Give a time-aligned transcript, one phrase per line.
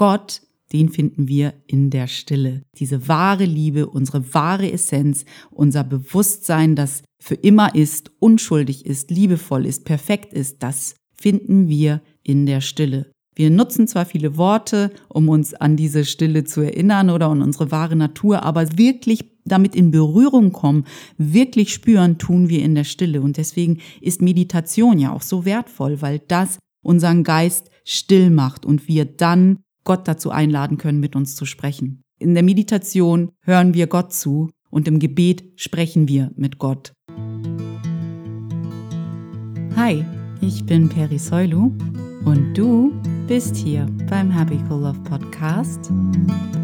[0.00, 0.40] Gott,
[0.72, 2.62] den finden wir in der Stille.
[2.78, 9.66] Diese wahre Liebe, unsere wahre Essenz, unser Bewusstsein, das für immer ist, unschuldig ist, liebevoll
[9.66, 13.12] ist, perfekt ist, das finden wir in der Stille.
[13.34, 17.70] Wir nutzen zwar viele Worte, um uns an diese Stille zu erinnern oder an unsere
[17.70, 20.86] wahre Natur, aber wirklich damit in Berührung kommen,
[21.18, 23.20] wirklich spüren, tun wir in der Stille.
[23.20, 28.88] Und deswegen ist Meditation ja auch so wertvoll, weil das unseren Geist still macht und
[28.88, 29.58] wir dann
[29.90, 32.04] Gott dazu einladen können, mit uns zu sprechen.
[32.20, 36.92] In der Meditation hören wir Gott zu und im Gebet sprechen wir mit Gott.
[39.74, 40.04] Hi,
[40.40, 41.72] ich bin Peri Soilu
[42.24, 42.92] und du
[43.26, 45.90] bist hier beim Happy Cool Love Podcast,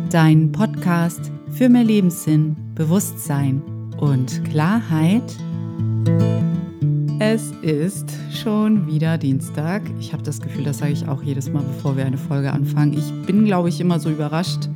[0.08, 3.60] dein Podcast für mehr Lebenssinn, Bewusstsein
[3.98, 5.36] und Klarheit.
[7.18, 9.82] Es ist schon wieder Dienstag.
[9.98, 12.92] Ich habe das Gefühl, das sage ich auch jedes Mal, bevor wir eine Folge anfangen.
[12.92, 14.68] Ich bin, glaube ich, immer so überrascht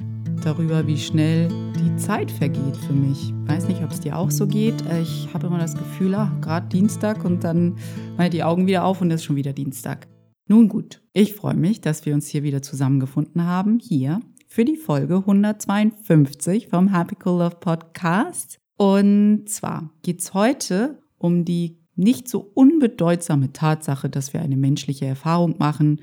[0.43, 3.29] darüber, wie schnell die Zeit vergeht für mich.
[3.29, 4.83] Ich weiß nicht, ob es dir auch so geht.
[5.03, 7.77] Ich habe immer das Gefühl, ah, gerade Dienstag und dann
[8.17, 10.09] mal die Augen wieder auf und es ist schon wieder Dienstag.
[10.49, 14.77] Nun gut, ich freue mich, dass wir uns hier wieder zusammengefunden haben, hier für die
[14.77, 18.59] Folge 152 vom Happy Cool Love Podcast.
[18.79, 25.07] Und zwar geht es heute um die nicht so unbedeutsame Tatsache, dass wir eine menschliche
[25.07, 26.01] Erfahrung machen,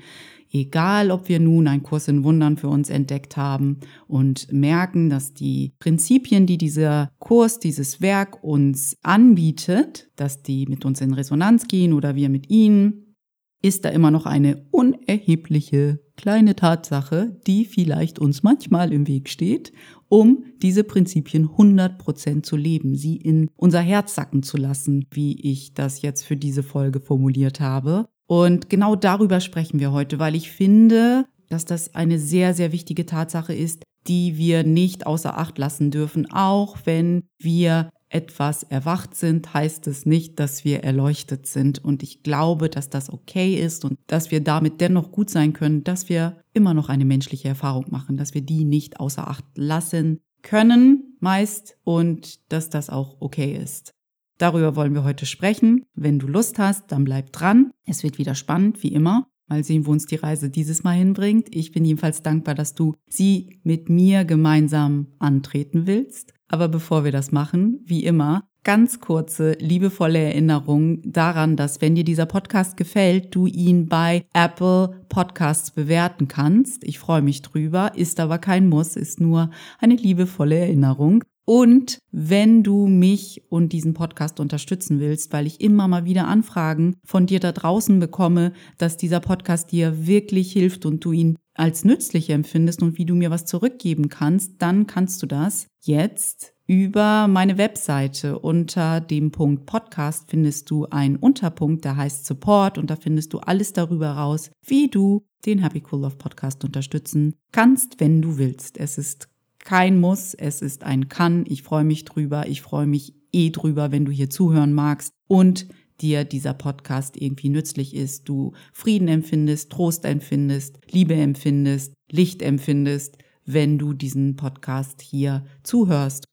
[0.50, 5.34] egal ob wir nun einen Kurs in Wundern für uns entdeckt haben und merken, dass
[5.34, 11.68] die Prinzipien, die dieser Kurs, dieses Werk uns anbietet, dass die mit uns in Resonanz
[11.68, 13.14] gehen oder wir mit ihnen,
[13.60, 19.72] ist da immer noch eine unerhebliche kleine Tatsache, die vielleicht uns manchmal im Weg steht,
[20.08, 25.74] um diese Prinzipien 100% zu leben, sie in unser Herz sacken zu lassen, wie ich
[25.74, 28.06] das jetzt für diese Folge formuliert habe.
[28.26, 33.06] Und genau darüber sprechen wir heute, weil ich finde, dass das eine sehr, sehr wichtige
[33.06, 39.52] Tatsache ist, die wir nicht außer Acht lassen dürfen, auch wenn wir etwas erwacht sind,
[39.52, 41.84] heißt es nicht, dass wir erleuchtet sind.
[41.84, 45.84] Und ich glaube, dass das okay ist und dass wir damit dennoch gut sein können,
[45.84, 50.20] dass wir immer noch eine menschliche Erfahrung machen, dass wir die nicht außer Acht lassen
[50.42, 53.94] können meist und dass das auch okay ist.
[54.38, 55.84] Darüber wollen wir heute sprechen.
[55.94, 57.72] Wenn du Lust hast, dann bleib dran.
[57.86, 59.26] Es wird wieder spannend, wie immer.
[59.48, 61.48] Mal sehen, wo uns die Reise dieses Mal hinbringt.
[61.50, 66.34] Ich bin jedenfalls dankbar, dass du sie mit mir gemeinsam antreten willst.
[66.48, 72.04] Aber bevor wir das machen, wie immer, ganz kurze, liebevolle Erinnerung daran, dass wenn dir
[72.04, 76.84] dieser Podcast gefällt, du ihn bei Apple Podcasts bewerten kannst.
[76.84, 81.24] Ich freue mich drüber, ist aber kein Muss, ist nur eine liebevolle Erinnerung.
[81.46, 86.96] Und wenn du mich und diesen Podcast unterstützen willst, weil ich immer mal wieder Anfragen
[87.06, 91.84] von dir da draußen bekomme, dass dieser Podcast dir wirklich hilft und du ihn als
[91.84, 97.26] nützlich empfindest und wie du mir was zurückgeben kannst, dann kannst du das jetzt über
[97.28, 98.38] meine Webseite.
[98.38, 103.38] Unter dem Punkt Podcast findest du einen Unterpunkt, der heißt Support und da findest du
[103.38, 108.78] alles darüber raus, wie du den Happy Cool Love Podcast unterstützen kannst, wenn du willst.
[108.78, 111.44] Es ist kein Muss, es ist ein Kann.
[111.48, 112.46] Ich freue mich drüber.
[112.48, 115.12] Ich freue mich eh drüber, wenn du hier zuhören magst.
[115.26, 115.68] Und
[116.00, 123.18] dir dieser Podcast irgendwie nützlich ist, du Frieden empfindest, Trost empfindest, Liebe empfindest, Licht empfindest,
[123.44, 126.24] wenn du diesen Podcast hier zuhörst.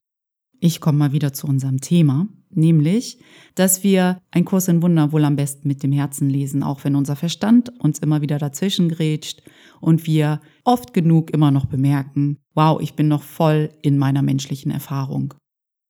[0.60, 3.20] Ich komme mal wieder zu unserem Thema, nämlich,
[3.56, 6.96] dass wir ein Kurs in Wunder wohl am besten mit dem Herzen lesen, auch wenn
[6.96, 9.44] unser Verstand uns immer wieder dazwischen grätscht
[9.82, 14.72] und wir oft genug immer noch bemerken, wow, ich bin noch voll in meiner menschlichen
[14.72, 15.34] Erfahrung.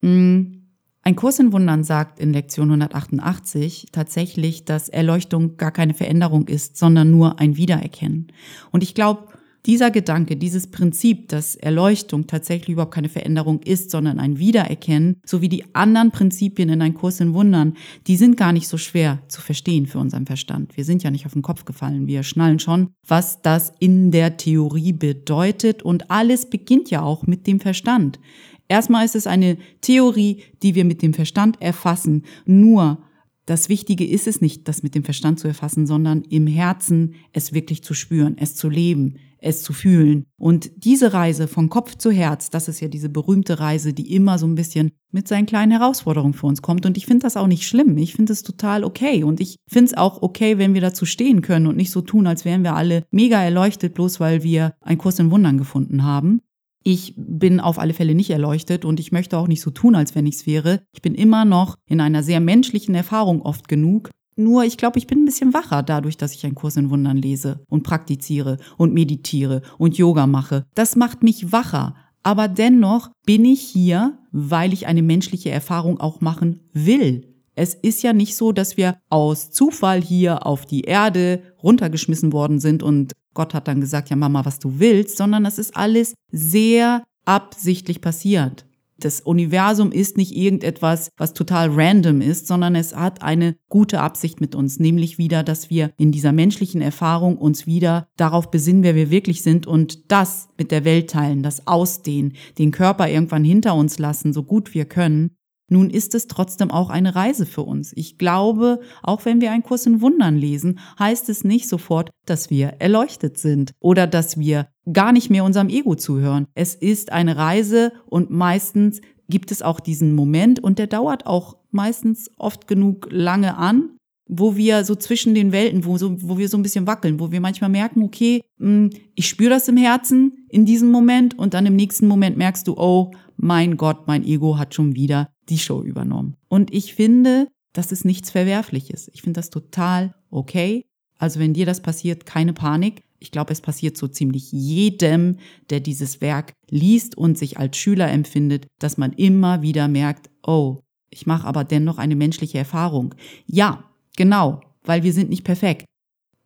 [0.01, 0.64] Hm,
[1.05, 6.77] ein Kurs in Wundern sagt in Lektion 188 tatsächlich, dass Erleuchtung gar keine Veränderung ist,
[6.77, 8.31] sondern nur ein Wiedererkennen.
[8.71, 9.27] Und ich glaube,
[9.67, 15.49] dieser Gedanke, dieses Prinzip, dass Erleuchtung tatsächlich überhaupt keine Veränderung ist, sondern ein Wiedererkennen, sowie
[15.49, 17.73] die anderen Prinzipien in ein Kurs in Wundern,
[18.07, 20.75] die sind gar nicht so schwer zu verstehen für unseren Verstand.
[20.75, 22.07] Wir sind ja nicht auf den Kopf gefallen.
[22.07, 25.83] Wir schnallen schon, was das in der Theorie bedeutet.
[25.83, 28.19] Und alles beginnt ja auch mit dem Verstand.
[28.67, 32.23] Erstmal ist es eine Theorie, die wir mit dem Verstand erfassen.
[32.45, 32.99] Nur
[33.45, 37.53] das Wichtige ist es nicht, das mit dem Verstand zu erfassen, sondern im Herzen es
[37.53, 40.25] wirklich zu spüren, es zu leben, es zu fühlen.
[40.37, 44.39] Und diese Reise von Kopf zu Herz, das ist ja diese berühmte Reise, die immer
[44.39, 46.87] so ein bisschen mit seinen kleinen Herausforderungen für uns kommt.
[46.87, 47.99] Und ich finde das auch nicht schlimm.
[47.99, 49.23] Ich finde es total okay.
[49.23, 52.25] Und ich finde es auch okay, wenn wir dazu stehen können und nicht so tun,
[52.25, 56.41] als wären wir alle mega erleuchtet, bloß weil wir einen Kurs in Wundern gefunden haben.
[56.87, 60.13] Ich bin auf alle Fälle nicht erleuchtet und ich möchte auch nicht so tun, als
[60.13, 60.83] wenn ich es wäre.
[60.93, 64.11] Ich bin immer noch in einer sehr menschlichen Erfahrung oft genug.
[64.35, 67.17] Nur ich glaube, ich bin ein bisschen wacher dadurch, dass ich einen Kurs in Wundern
[67.17, 70.67] lese und praktiziere und meditiere und Yoga mache.
[70.75, 71.95] Das macht mich wacher.
[72.21, 77.35] Aber dennoch bin ich hier, weil ich eine menschliche Erfahrung auch machen will.
[77.55, 82.59] Es ist ja nicht so, dass wir aus Zufall hier auf die Erde runtergeschmissen worden
[82.59, 86.15] sind und Gott hat dann gesagt, ja Mama, was du willst, sondern es ist alles
[86.31, 88.65] sehr absichtlich passiert.
[88.97, 94.39] Das Universum ist nicht irgendetwas, was total random ist, sondern es hat eine gute Absicht
[94.39, 98.95] mit uns, nämlich wieder, dass wir in dieser menschlichen Erfahrung uns wieder darauf besinnen, wer
[98.95, 103.75] wir wirklich sind und das mit der Welt teilen, das Ausdehnen, den Körper irgendwann hinter
[103.75, 105.35] uns lassen, so gut wir können
[105.69, 107.91] nun ist es trotzdem auch eine Reise für uns.
[107.95, 112.49] Ich glaube, auch wenn wir einen Kurs in Wundern lesen, heißt es nicht sofort, dass
[112.49, 116.47] wir erleuchtet sind oder dass wir gar nicht mehr unserem Ego zuhören.
[116.53, 121.57] Es ist eine Reise und meistens gibt es auch diesen Moment und der dauert auch
[121.71, 123.97] meistens oft genug lange an,
[124.27, 127.31] wo wir so zwischen den Welten, wo, so, wo wir so ein bisschen wackeln, wo
[127.31, 131.65] wir manchmal merken, okay, hm, ich spüre das im Herzen in diesem Moment und dann
[131.65, 135.81] im nächsten Moment merkst du, oh mein Gott, mein Ego hat schon wieder die Show
[135.83, 136.35] übernommen.
[136.47, 139.09] Und ich finde, das ist nichts Verwerfliches.
[139.13, 140.85] Ich finde das total okay.
[141.17, 143.03] Also wenn dir das passiert, keine Panik.
[143.19, 145.37] Ich glaube, es passiert so ziemlich jedem,
[145.69, 150.79] der dieses Werk liest und sich als Schüler empfindet, dass man immer wieder merkt, oh,
[151.09, 153.15] ich mache aber dennoch eine menschliche Erfahrung.
[153.45, 153.85] Ja,
[154.17, 155.85] genau, weil wir sind nicht perfekt.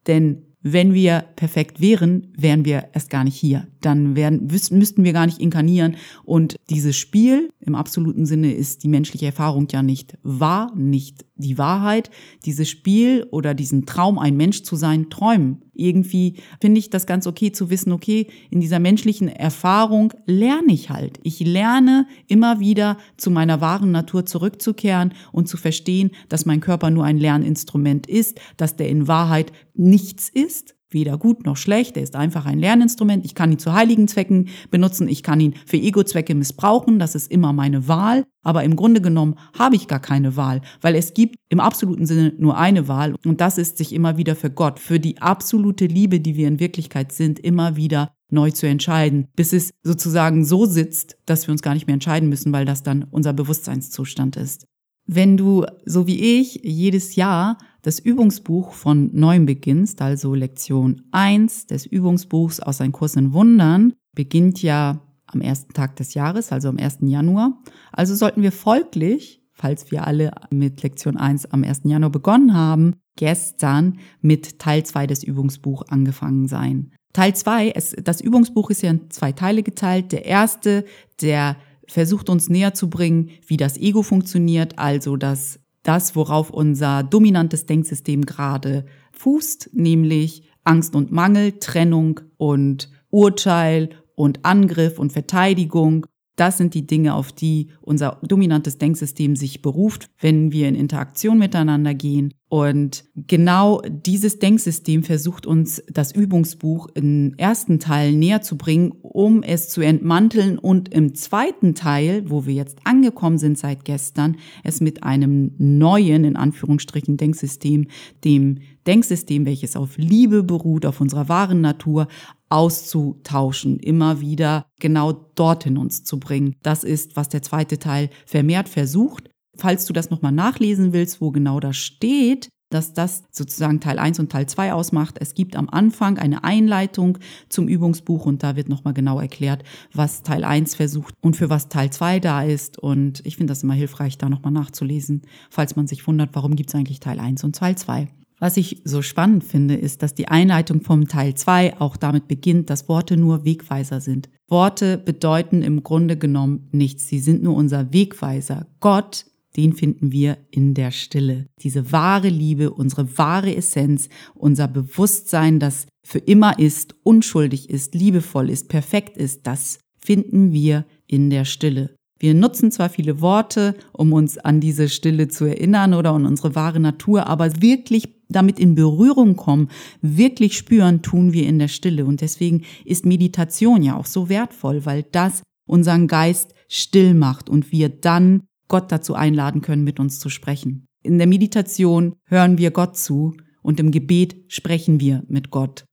[0.07, 3.68] Denn wenn wir perfekt wären, wären wir erst gar nicht hier.
[3.81, 5.95] Dann wären, müssten wir gar nicht inkarnieren.
[6.24, 11.57] Und dieses Spiel im absoluten Sinne ist die menschliche Erfahrung ja nicht wahr, nicht die
[11.57, 12.10] Wahrheit.
[12.45, 15.62] Dieses Spiel oder diesen Traum, ein Mensch zu sein, träumen.
[15.74, 20.89] Irgendwie finde ich das ganz okay zu wissen, okay, in dieser menschlichen Erfahrung lerne ich
[20.89, 21.19] halt.
[21.24, 26.89] Ich lerne immer wieder zu meiner wahren Natur zurückzukehren und zu verstehen, dass mein Körper
[26.89, 31.97] nur ein Lerninstrument ist, dass der in Wahrheit nichts ist weder gut noch schlecht.
[31.97, 33.25] Er ist einfach ein Lerninstrument.
[33.25, 35.07] Ich kann ihn zu heiligen Zwecken benutzen.
[35.07, 37.00] Ich kann ihn für Ego-Zwecke missbrauchen.
[37.00, 38.25] Das ist immer meine Wahl.
[38.41, 42.33] Aber im Grunde genommen habe ich gar keine Wahl, weil es gibt im absoluten Sinne
[42.38, 43.15] nur eine Wahl.
[43.25, 46.59] Und das ist sich immer wieder für Gott, für die absolute Liebe, die wir in
[46.59, 51.62] Wirklichkeit sind, immer wieder neu zu entscheiden, bis es sozusagen so sitzt, dass wir uns
[51.62, 54.65] gar nicht mehr entscheiden müssen, weil das dann unser Bewusstseinszustand ist.
[55.11, 61.65] Wenn du, so wie ich, jedes Jahr das Übungsbuch von neuem beginnst, also Lektion 1
[61.65, 66.69] des Übungsbuchs aus einem Kurs in Wundern, beginnt ja am ersten Tag des Jahres, also
[66.69, 67.00] am 1.
[67.01, 67.57] Januar.
[67.91, 71.81] Also sollten wir folglich, falls wir alle mit Lektion 1 am 1.
[71.85, 76.91] Januar begonnen haben, gestern mit Teil 2 des Übungsbuchs angefangen sein.
[77.13, 77.73] Teil 2,
[78.03, 80.11] das Übungsbuch ist ja in zwei Teile geteilt.
[80.11, 80.85] Der erste,
[81.19, 81.57] der
[81.91, 87.65] versucht uns näher zu bringen, wie das Ego funktioniert, also das, das, worauf unser dominantes
[87.65, 96.06] Denksystem gerade fußt, nämlich Angst und Mangel, Trennung und Urteil und Angriff und Verteidigung
[96.39, 101.38] das sind die Dinge, auf die unser dominantes Denksystem sich beruft, wenn wir in Interaktion
[101.38, 102.33] miteinander gehen.
[102.47, 109.44] Und genau dieses Denksystem versucht uns das Übungsbuch im ersten Teil näher zu bringen, um
[109.44, 114.81] es zu entmanteln und im zweiten Teil, wo wir jetzt angekommen sind seit gestern, es
[114.81, 117.88] mit einem neuen, in Anführungsstrichen, Denksystem,
[118.24, 122.07] dem Denksystem, welches auf Liebe beruht, auf unserer wahren Natur,
[122.50, 126.56] auszutauschen, immer wieder genau dorthin uns zu bringen.
[126.64, 129.30] Das ist, was der zweite Teil vermehrt versucht.
[129.56, 134.19] Falls du das nochmal nachlesen willst, wo genau das steht, dass das sozusagen Teil 1
[134.19, 135.18] und Teil 2 ausmacht.
[135.19, 137.18] Es gibt am Anfang eine Einleitung
[137.50, 141.69] zum Übungsbuch und da wird nochmal genau erklärt, was Teil 1 versucht und für was
[141.69, 142.78] Teil 2 da ist.
[142.78, 146.69] Und ich finde das immer hilfreich, da nochmal nachzulesen, falls man sich wundert, warum gibt
[146.69, 148.07] es eigentlich Teil 1 und Teil 2.
[148.40, 152.69] Was ich so spannend finde, ist, dass die Einleitung vom Teil 2 auch damit beginnt,
[152.69, 154.30] dass Worte nur Wegweiser sind.
[154.48, 157.08] Worte bedeuten im Grunde genommen nichts.
[157.08, 158.68] Sie sind nur unser Wegweiser.
[158.80, 159.26] Gott,
[159.58, 161.48] den finden wir in der Stille.
[161.62, 168.50] Diese wahre Liebe, unsere wahre Essenz, unser Bewusstsein, das für immer ist, unschuldig ist, liebevoll
[168.50, 171.96] ist, perfekt ist, das finden wir in der Stille.
[172.19, 176.54] Wir nutzen zwar viele Worte, um uns an diese Stille zu erinnern oder an unsere
[176.54, 179.69] wahre Natur, aber wirklich damit in Berührung kommen,
[180.02, 182.06] wirklich spüren, tun wir in der Stille.
[182.06, 187.71] Und deswegen ist Meditation ja auch so wertvoll, weil das unseren Geist still macht und
[187.71, 190.85] wir dann Gott dazu einladen können, mit uns zu sprechen.
[191.02, 195.85] In der Meditation hören wir Gott zu und im Gebet sprechen wir mit Gott.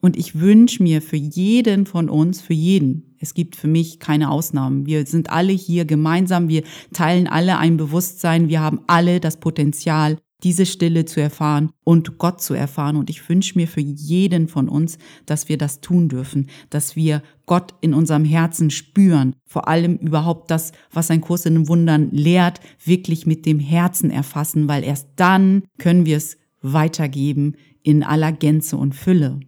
[0.00, 4.30] Und ich wünsche mir für jeden von uns, für jeden, es gibt für mich keine
[4.30, 4.86] Ausnahmen.
[4.86, 6.62] Wir sind alle hier gemeinsam, wir
[6.92, 12.40] teilen alle ein Bewusstsein, wir haben alle das Potenzial, diese Stille zu erfahren und Gott
[12.40, 12.96] zu erfahren.
[12.96, 17.22] Und ich wünsche mir für jeden von uns, dass wir das tun dürfen, dass wir
[17.46, 19.34] Gott in unserem Herzen spüren.
[19.46, 24.10] Vor allem überhaupt das, was ein Kurs in den Wundern lehrt, wirklich mit dem Herzen
[24.10, 29.40] erfassen, weil erst dann können wir es weitergeben in aller Gänze und Fülle.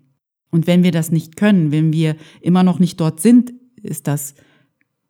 [0.51, 3.53] Und wenn wir das nicht können, wenn wir immer noch nicht dort sind,
[3.83, 4.35] ist das,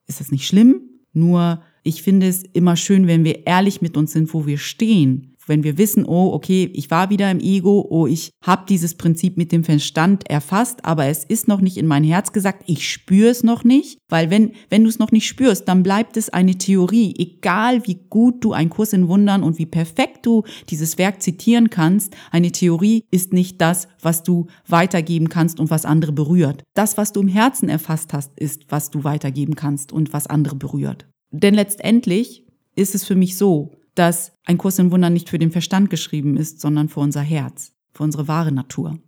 [0.06, 0.82] ist das nicht schlimm.
[1.12, 5.29] Nur ich finde es immer schön, wenn wir ehrlich mit uns sind, wo wir stehen
[5.50, 9.36] wenn wir wissen, oh, okay, ich war wieder im Ego, oh, ich habe dieses Prinzip
[9.36, 13.28] mit dem Verstand erfasst, aber es ist noch nicht in mein Herz gesagt, ich spüre
[13.28, 16.54] es noch nicht, weil wenn, wenn du es noch nicht spürst, dann bleibt es eine
[16.54, 21.20] Theorie, egal wie gut du einen Kurs in Wundern und wie perfekt du dieses Werk
[21.20, 26.62] zitieren kannst, eine Theorie ist nicht das, was du weitergeben kannst und was andere berührt.
[26.74, 30.54] Das, was du im Herzen erfasst hast, ist, was du weitergeben kannst und was andere
[30.54, 31.08] berührt.
[31.32, 35.52] Denn letztendlich ist es für mich so, dass ein Kurs in Wundern nicht für den
[35.52, 38.98] Verstand geschrieben ist, sondern für unser Herz, für unsere wahre Natur.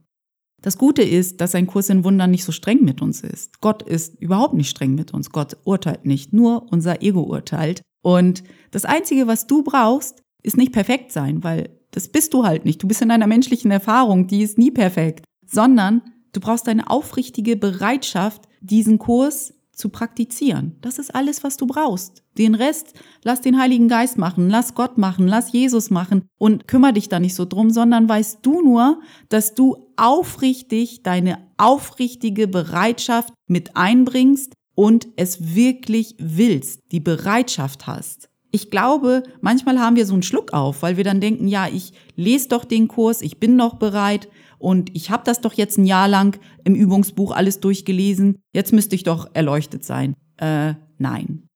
[0.60, 3.62] Das Gute ist, dass ein Kurs in Wundern nicht so streng mit uns ist.
[3.62, 5.30] Gott ist überhaupt nicht streng mit uns.
[5.30, 7.80] Gott urteilt nicht, nur unser Ego urteilt.
[8.02, 12.66] Und das Einzige, was du brauchst, ist nicht perfekt sein, weil das bist du halt
[12.66, 12.82] nicht.
[12.82, 17.56] Du bist in einer menschlichen Erfahrung, die ist nie perfekt, sondern du brauchst eine aufrichtige
[17.56, 20.76] Bereitschaft, diesen Kurs zu praktizieren.
[20.80, 22.22] Das ist alles, was du brauchst.
[22.38, 26.92] Den Rest lass den Heiligen Geist machen, lass Gott machen, lass Jesus machen und kümmere
[26.92, 33.34] dich da nicht so drum, sondern weißt du nur, dass du aufrichtig deine aufrichtige Bereitschaft
[33.48, 38.30] mit einbringst und es wirklich willst, die Bereitschaft hast.
[38.52, 41.92] Ich glaube, manchmal haben wir so einen Schluck auf, weil wir dann denken, ja, ich
[42.14, 44.28] lese doch den Kurs, ich bin noch bereit
[44.62, 48.94] und ich habe das doch jetzt ein Jahr lang im Übungsbuch alles durchgelesen, jetzt müsste
[48.94, 50.14] ich doch erleuchtet sein.
[50.36, 51.48] Äh, nein.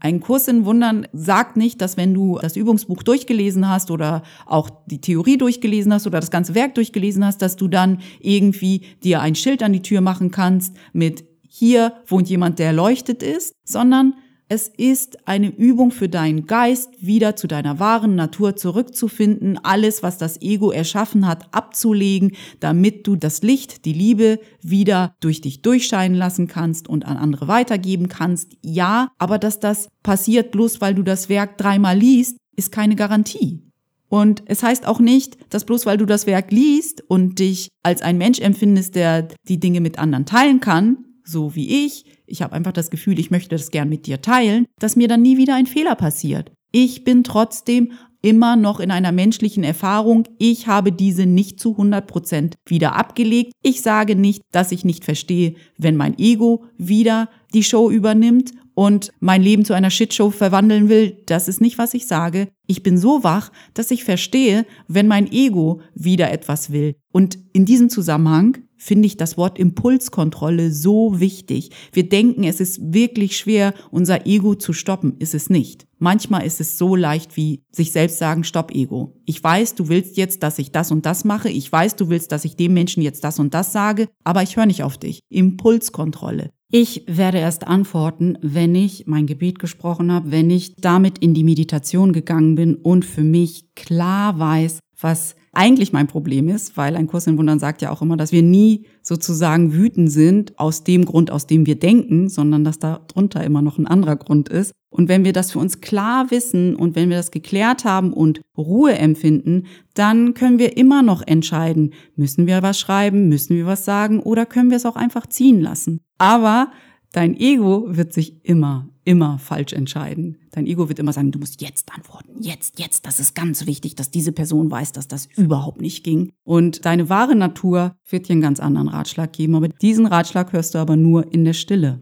[0.00, 4.70] Ein Kurs in Wundern sagt nicht, dass wenn du das Übungsbuch durchgelesen hast oder auch
[4.86, 9.20] die Theorie durchgelesen hast oder das ganze Werk durchgelesen hast, dass du dann irgendwie dir
[9.20, 14.14] ein Schild an die Tür machen kannst mit hier wohnt jemand, der erleuchtet ist, sondern
[14.52, 20.18] es ist eine Übung für deinen Geist, wieder zu deiner wahren Natur zurückzufinden, alles, was
[20.18, 26.18] das Ego erschaffen hat, abzulegen, damit du das Licht, die Liebe wieder durch dich durchscheinen
[26.18, 28.52] lassen kannst und an andere weitergeben kannst.
[28.62, 33.62] Ja, aber dass das passiert bloß, weil du das Werk dreimal liest, ist keine Garantie.
[34.10, 38.02] Und es heißt auch nicht, dass bloß weil du das Werk liest und dich als
[38.02, 42.54] ein Mensch empfindest, der die Dinge mit anderen teilen kann, so wie ich, ich habe
[42.54, 45.54] einfach das Gefühl, ich möchte das gern mit dir teilen, dass mir dann nie wieder
[45.54, 46.50] ein Fehler passiert.
[46.72, 50.24] Ich bin trotzdem immer noch in einer menschlichen Erfahrung.
[50.38, 53.52] Ich habe diese nicht zu 100 Prozent wieder abgelegt.
[53.62, 59.12] Ich sage nicht, dass ich nicht verstehe, wenn mein Ego wieder die Show übernimmt und
[59.20, 61.18] mein Leben zu einer Shitshow verwandeln will.
[61.26, 62.48] Das ist nicht, was ich sage.
[62.66, 66.94] Ich bin so wach, dass ich verstehe, wenn mein Ego wieder etwas will.
[67.12, 71.70] Und in diesem Zusammenhang finde ich das Wort Impulskontrolle so wichtig.
[71.92, 75.14] Wir denken, es ist wirklich schwer, unser Ego zu stoppen.
[75.20, 75.86] Ist es nicht.
[75.98, 79.14] Manchmal ist es so leicht wie sich selbst sagen, stopp Ego.
[79.24, 81.48] Ich weiß, du willst jetzt, dass ich das und das mache.
[81.48, 84.56] Ich weiß, du willst, dass ich dem Menschen jetzt das und das sage, aber ich
[84.56, 85.20] höre nicht auf dich.
[85.28, 86.50] Impulskontrolle.
[86.72, 91.44] Ich werde erst antworten, wenn ich mein Gebet gesprochen habe, wenn ich damit in die
[91.44, 97.06] Meditation gegangen bin und für mich klar weiß, was eigentlich mein Problem ist, weil ein
[97.06, 101.04] Kurs in Wundern sagt ja auch immer, dass wir nie sozusagen wütend sind aus dem
[101.04, 104.72] Grund, aus dem wir denken, sondern dass da drunter immer noch ein anderer Grund ist.
[104.88, 108.40] Und wenn wir das für uns klar wissen und wenn wir das geklärt haben und
[108.56, 113.84] Ruhe empfinden, dann können wir immer noch entscheiden, müssen wir was schreiben, müssen wir was
[113.84, 116.00] sagen oder können wir es auch einfach ziehen lassen.
[116.18, 116.70] Aber
[117.12, 120.38] dein Ego wird sich immer immer falsch entscheiden.
[120.52, 123.94] Dein Ego wird immer sagen, du musst jetzt antworten, jetzt, jetzt, das ist ganz wichtig,
[123.94, 126.32] dass diese Person weiß, dass das überhaupt nicht ging.
[126.44, 130.74] Und deine wahre Natur wird dir einen ganz anderen Ratschlag geben, aber diesen Ratschlag hörst
[130.74, 131.98] du aber nur in der Stille.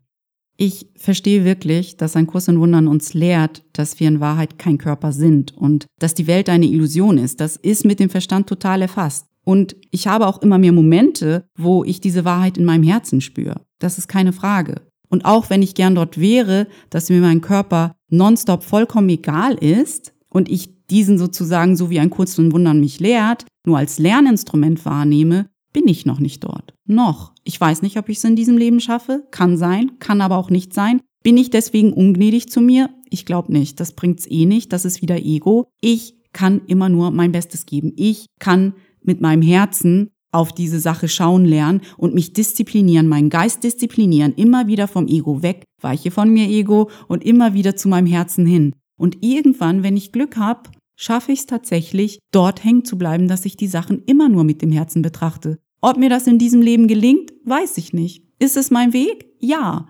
[0.56, 4.76] Ich verstehe wirklich, dass ein Kurs in Wundern uns lehrt, dass wir in Wahrheit kein
[4.76, 7.40] Körper sind und dass die Welt eine Illusion ist.
[7.40, 9.26] Das ist mit dem Verstand total erfasst.
[9.42, 13.62] Und ich habe auch immer mehr Momente, wo ich diese Wahrheit in meinem Herzen spüre.
[13.78, 14.82] Das ist keine Frage.
[15.10, 20.14] Und auch wenn ich gern dort wäre, dass mir mein Körper nonstop vollkommen egal ist
[20.28, 24.84] und ich diesen sozusagen so wie ein Kurz und Wundern mich lehrt, nur als Lerninstrument
[24.84, 26.74] wahrnehme, bin ich noch nicht dort.
[26.86, 27.32] Noch.
[27.44, 29.24] Ich weiß nicht, ob ich es in diesem Leben schaffe.
[29.30, 31.00] Kann sein, kann aber auch nicht sein.
[31.22, 32.90] Bin ich deswegen ungnädig zu mir?
[33.10, 33.78] Ich glaube nicht.
[33.78, 34.72] Das bringt's eh nicht.
[34.72, 35.68] Das ist wieder Ego.
[35.80, 37.92] Ich kann immer nur mein Bestes geben.
[37.96, 43.64] Ich kann mit meinem Herzen auf diese Sache schauen lernen und mich disziplinieren, meinen Geist
[43.64, 48.06] disziplinieren, immer wieder vom Ego weg, weiche von mir Ego und immer wieder zu meinem
[48.06, 48.74] Herzen hin.
[48.96, 53.46] Und irgendwann, wenn ich Glück habe, schaffe ich es tatsächlich, dort hängen zu bleiben, dass
[53.46, 55.58] ich die Sachen immer nur mit dem Herzen betrachte.
[55.80, 58.22] Ob mir das in diesem Leben gelingt, weiß ich nicht.
[58.38, 59.26] Ist es mein Weg?
[59.40, 59.88] Ja.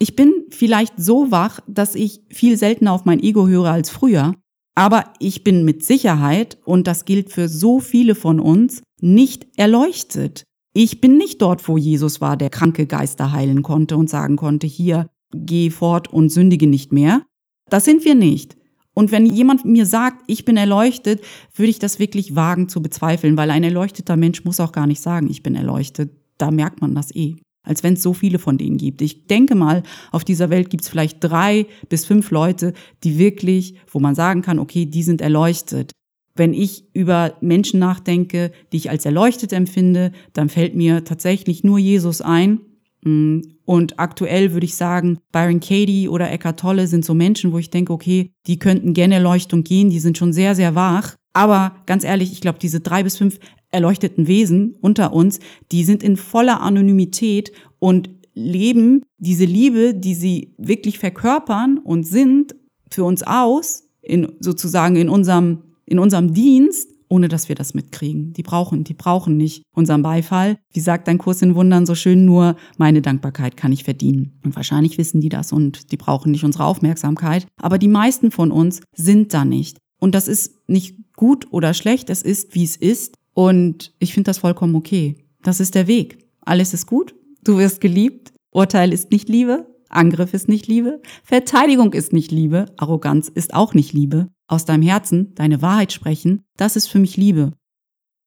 [0.00, 4.34] Ich bin vielleicht so wach, dass ich viel seltener auf mein Ego höre als früher,
[4.74, 10.44] aber ich bin mit Sicherheit, und das gilt für so viele von uns, nicht erleuchtet.
[10.72, 14.66] Ich bin nicht dort, wo Jesus war, der kranke Geister heilen konnte und sagen konnte,
[14.66, 17.22] hier, geh fort und sündige nicht mehr.
[17.70, 18.56] Das sind wir nicht.
[18.94, 21.20] Und wenn jemand mir sagt, ich bin erleuchtet,
[21.54, 25.00] würde ich das wirklich wagen zu bezweifeln, weil ein erleuchteter Mensch muss auch gar nicht
[25.00, 26.12] sagen, ich bin erleuchtet.
[26.38, 27.36] Da merkt man das eh.
[27.62, 29.02] Als wenn es so viele von denen gibt.
[29.02, 29.82] Ich denke mal,
[30.12, 34.42] auf dieser Welt gibt es vielleicht drei bis fünf Leute, die wirklich, wo man sagen
[34.42, 35.92] kann, okay, die sind erleuchtet.
[36.34, 41.78] Wenn ich über Menschen nachdenke, die ich als erleuchtet empfinde, dann fällt mir tatsächlich nur
[41.78, 42.60] Jesus ein
[43.04, 47.58] Mm, und aktuell würde ich sagen, Byron Katie oder Eckhart Tolle sind so Menschen, wo
[47.58, 51.14] ich denke, okay, die könnten gerne Erleuchtung gehen, die sind schon sehr, sehr wach.
[51.32, 53.38] Aber ganz ehrlich, ich glaube, diese drei bis fünf
[53.70, 55.40] erleuchteten Wesen unter uns,
[55.72, 62.54] die sind in voller Anonymität und leben diese Liebe, die sie wirklich verkörpern und sind
[62.90, 68.32] für uns aus, in, sozusagen in unserem, in unserem Dienst ohne dass wir das mitkriegen.
[68.32, 70.58] Die brauchen, die brauchen nicht unseren Beifall.
[70.72, 74.38] Wie sagt dein Kurs in Wundern so schön, nur meine Dankbarkeit kann ich verdienen.
[74.44, 77.46] Und wahrscheinlich wissen die das und die brauchen nicht unsere Aufmerksamkeit.
[77.56, 79.78] Aber die meisten von uns sind da nicht.
[80.00, 83.16] Und das ist nicht gut oder schlecht, es ist, wie es ist.
[83.32, 85.16] Und ich finde das vollkommen okay.
[85.42, 86.18] Das ist der Weg.
[86.40, 91.92] Alles ist gut, du wirst geliebt, Urteil ist nicht Liebe, Angriff ist nicht Liebe, Verteidigung
[91.92, 96.76] ist nicht Liebe, Arroganz ist auch nicht Liebe aus deinem Herzen deine Wahrheit sprechen, das
[96.76, 97.52] ist für mich Liebe.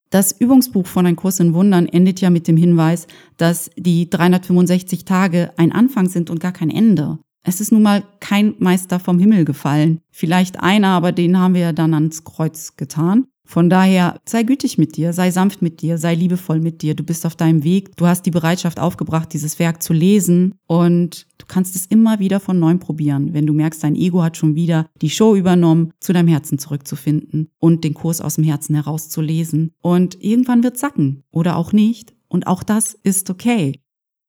[0.10, 5.04] Das Übungsbuch von Ein Kurs in Wundern endet ja mit dem Hinweis, dass die 365
[5.04, 7.20] Tage ein Anfang sind und gar kein Ende.
[7.44, 10.02] Es ist nun mal kein Meister vom Himmel gefallen.
[10.10, 13.28] Vielleicht einer, aber den haben wir ja dann ans Kreuz getan.
[13.48, 16.96] Von daher sei gütig mit dir, sei sanft mit dir, sei liebevoll mit dir.
[16.96, 17.96] Du bist auf deinem Weg.
[17.96, 22.42] Du hast die Bereitschaft aufgebracht, dieses Werk zu lesen und du kannst es immer wieder
[22.42, 26.12] von neuem probieren, wenn du merkst, dein Ego hat schon wieder die Show übernommen, zu
[26.12, 29.72] deinem Herzen zurückzufinden und den Kurs aus dem Herzen herauszulesen.
[29.82, 32.14] Und irgendwann wird sacken oder auch nicht.
[32.28, 33.80] Und auch das ist okay.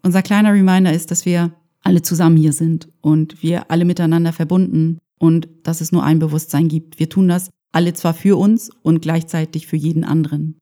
[0.04, 1.52] Unser kleiner Reminder ist, dass wir
[1.82, 6.68] alle zusammen hier sind und wir alle miteinander verbunden und dass es nur ein Bewusstsein
[6.68, 6.98] gibt.
[7.00, 10.58] Wir tun das alle zwar für uns und gleichzeitig für jeden anderen.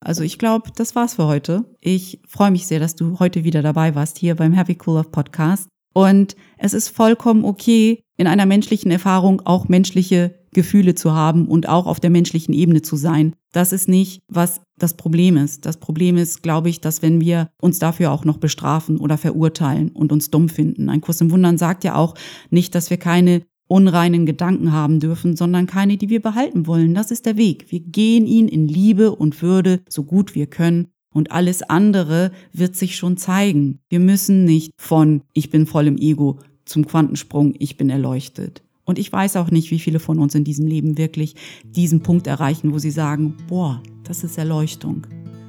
[0.00, 1.64] Also ich glaube, das war's für heute.
[1.80, 5.10] Ich freue mich sehr, dass du heute wieder dabei warst hier beim Happy Cool of
[5.10, 5.68] Podcast.
[5.94, 11.68] Und es ist vollkommen okay, in einer menschlichen Erfahrung auch menschliche Gefühle zu haben und
[11.68, 13.34] auch auf der menschlichen Ebene zu sein.
[13.52, 15.66] Das ist nicht, was das Problem ist.
[15.66, 19.90] Das Problem ist, glaube ich, dass wenn wir uns dafür auch noch bestrafen oder verurteilen
[19.90, 20.88] und uns dumm finden.
[20.88, 22.14] Ein Kurs im Wundern sagt ja auch
[22.50, 26.94] nicht, dass wir keine unreinen Gedanken haben dürfen, sondern keine, die wir behalten wollen.
[26.94, 27.66] Das ist der Weg.
[27.70, 32.76] Wir gehen ihn in Liebe und Würde so gut wir können und alles andere wird
[32.76, 33.78] sich schon zeigen.
[33.88, 38.62] Wir müssen nicht von ich bin voll im Ego zum Quantensprung ich bin erleuchtet.
[38.84, 42.26] Und ich weiß auch nicht, wie viele von uns in diesem Leben wirklich diesen Punkt
[42.26, 45.06] erreichen, wo sie sagen, boah, das ist Erleuchtung.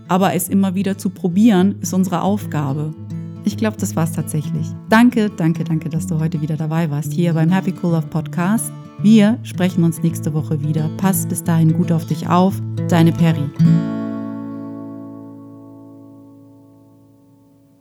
[0.07, 2.93] Aber es immer wieder zu probieren, ist unsere Aufgabe.
[3.45, 4.67] Ich glaube, das war es tatsächlich.
[4.89, 8.71] Danke, danke, danke, dass du heute wieder dabei warst, hier beim Happy Cool Love Podcast.
[8.99, 10.89] Wir sprechen uns nächste Woche wieder.
[10.97, 12.59] Pass bis dahin gut auf dich auf.
[12.89, 13.49] Deine Perry.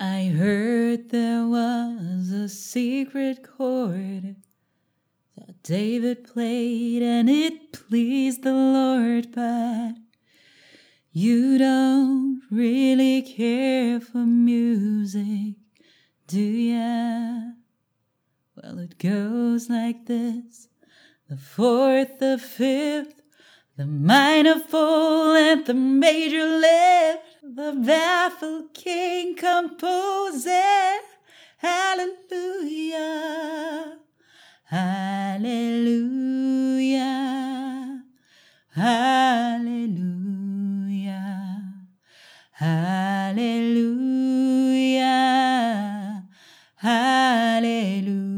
[0.01, 4.37] I heard there was a secret chord
[5.37, 10.04] that David played and it pleased the Lord, but
[11.17, 15.55] You don't really care for music,
[16.27, 17.53] do ya?
[18.57, 20.67] Well, it goes like this
[21.29, 23.23] the fourth, the fifth,
[23.77, 30.99] the minor fall, and the major lift, the baffled king composer.
[31.59, 33.19] Hallelujah,
[34.65, 35.95] hallelujah,
[38.75, 40.34] hallelujah.
[42.65, 43.85] Hallelujah.
[46.77, 48.34] Hallelujah.